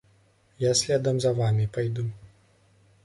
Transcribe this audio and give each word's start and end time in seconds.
Я 0.63 0.71
следам 0.79 1.19
за 1.25 1.35
вамі 1.41 1.67
пайду. 1.77 2.07